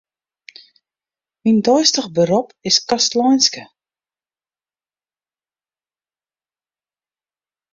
[1.43, 3.63] Myn deistich berop is kastleinske.